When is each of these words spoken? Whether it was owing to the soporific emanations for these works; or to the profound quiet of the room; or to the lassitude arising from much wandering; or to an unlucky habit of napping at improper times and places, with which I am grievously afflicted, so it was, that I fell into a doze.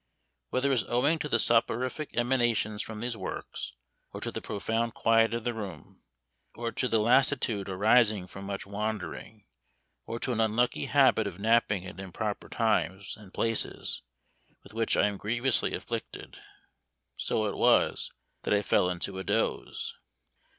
Whether 0.49 0.69
it 0.69 0.71
was 0.71 0.83
owing 0.89 1.19
to 1.19 1.29
the 1.29 1.37
soporific 1.37 2.17
emanations 2.17 2.81
for 2.81 2.95
these 2.95 3.15
works; 3.15 3.73
or 4.11 4.19
to 4.21 4.31
the 4.31 4.41
profound 4.41 4.95
quiet 4.95 5.31
of 5.35 5.43
the 5.43 5.53
room; 5.53 6.01
or 6.55 6.71
to 6.71 6.87
the 6.87 6.97
lassitude 6.97 7.69
arising 7.69 8.25
from 8.25 8.45
much 8.45 8.65
wandering; 8.65 9.45
or 10.07 10.19
to 10.21 10.31
an 10.33 10.41
unlucky 10.41 10.85
habit 10.85 11.27
of 11.27 11.37
napping 11.37 11.85
at 11.85 11.99
improper 11.99 12.49
times 12.49 13.13
and 13.15 13.31
places, 13.31 14.01
with 14.63 14.73
which 14.73 14.97
I 14.97 15.05
am 15.05 15.17
grievously 15.17 15.75
afflicted, 15.75 16.39
so 17.15 17.45
it 17.45 17.55
was, 17.55 18.11
that 18.41 18.55
I 18.55 18.63
fell 18.63 18.89
into 18.89 19.19
a 19.19 19.23
doze. 19.23 19.93